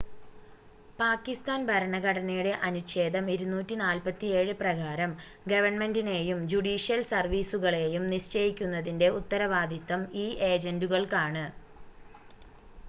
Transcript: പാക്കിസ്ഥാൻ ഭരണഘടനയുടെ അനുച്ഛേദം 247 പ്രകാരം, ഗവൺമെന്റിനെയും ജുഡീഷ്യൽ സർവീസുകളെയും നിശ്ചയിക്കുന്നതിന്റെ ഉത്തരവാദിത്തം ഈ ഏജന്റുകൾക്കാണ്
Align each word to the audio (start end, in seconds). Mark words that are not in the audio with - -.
പാക്കിസ്ഥാൻ 0.99 1.59
ഭരണഘടനയുടെ 1.67 2.53
അനുച്ഛേദം 2.63 3.25
247 3.33 4.31
പ്രകാരം, 4.61 5.11
ഗവൺമെന്റിനെയും 5.47 6.39
ജുഡീഷ്യൽ 6.51 7.01
സർവീസുകളെയും 7.11 8.05
നിശ്ചയിക്കുന്നതിന്റെ 8.13 9.09
ഉത്തരവാദിത്തം 9.19 10.03
ഈ 10.17 10.47
ഏജന്റുകൾക്കാണ് 10.49 11.45